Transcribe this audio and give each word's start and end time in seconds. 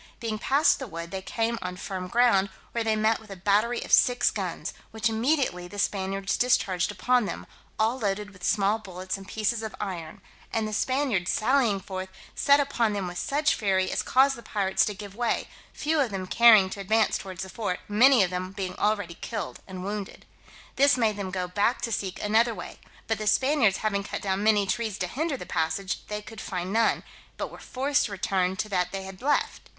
Being 0.19 0.39
passed 0.39 0.79
the 0.79 0.87
wood, 0.87 1.11
they 1.11 1.21
came 1.21 1.59
on 1.61 1.75
firm 1.77 2.07
ground, 2.07 2.49
where 2.71 2.83
they 2.83 2.95
met 2.95 3.19
with 3.19 3.29
a 3.29 3.35
battery 3.35 3.83
of 3.83 3.93
six 3.93 4.31
guns, 4.31 4.73
which 4.89 5.09
immediately 5.09 5.67
the 5.67 5.77
Spaniards 5.77 6.37
discharged 6.37 6.91
upon 6.91 7.25
them, 7.25 7.45
all 7.77 7.99
loaded 7.99 8.31
with 8.31 8.43
small 8.43 8.79
bullets 8.79 9.15
and 9.15 9.27
pieces 9.27 9.61
of 9.61 9.75
iron; 9.79 10.19
and 10.51 10.67
the 10.67 10.73
Spaniards 10.73 11.29
sallying 11.29 11.79
forth, 11.79 12.09
set 12.33 12.59
upon 12.59 12.93
them 12.93 13.05
with 13.07 13.19
such 13.19 13.53
fury, 13.53 13.91
as 13.91 14.01
caused 14.01 14.35
the 14.35 14.41
pirates 14.41 14.85
to 14.85 14.95
give 14.95 15.13
way, 15.15 15.47
few 15.71 15.99
of 15.99 16.09
them 16.09 16.25
caring 16.25 16.67
to 16.71 16.79
advance 16.79 17.19
towards 17.19 17.43
the 17.43 17.47
fort, 17.47 17.79
many 17.87 18.23
of 18.23 18.31
them 18.31 18.53
being 18.53 18.73
already 18.79 19.13
killed 19.21 19.59
and 19.67 19.83
wounded. 19.83 20.25
This 20.77 20.97
made 20.97 21.15
them 21.15 21.29
go 21.29 21.47
back 21.47 21.79
to 21.81 21.91
seek 21.91 22.19
another 22.23 22.55
way; 22.55 22.79
but 23.05 23.19
the 23.19 23.27
Spaniards 23.27 23.77
having 23.85 24.01
cut 24.03 24.23
down 24.23 24.41
many 24.41 24.65
trees 24.65 24.97
to 24.97 25.05
hinder 25.05 25.37
the 25.37 25.45
passage, 25.45 25.99
they 26.07 26.23
could 26.23 26.41
find 26.41 26.73
none, 26.73 27.03
but 27.37 27.51
were 27.51 27.59
forced 27.59 28.05
to 28.07 28.11
return 28.11 28.55
to 28.55 28.67
that 28.69 28.91
they 28.91 29.03
had 29.03 29.21
left. 29.21 29.69